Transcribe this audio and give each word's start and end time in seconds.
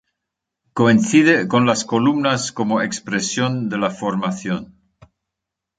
Coincide 0.73 1.47
con 1.47 1.67
las 1.67 1.85
columnas 1.85 2.51
como 2.51 2.81
expresión 2.81 3.69
de 3.69 3.77
la 3.77 3.91
formación. 3.91 4.75